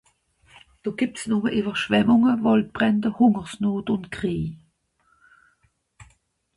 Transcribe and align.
Do 0.81 0.93
gebt's 0.95 1.27
numme 1.27 1.51
Ewerschwemmunge, 1.59 2.35
Waldbrände, 2.43 3.13
Hungersnot 3.19 3.87
un 3.93 4.09
Kriej 4.09 4.57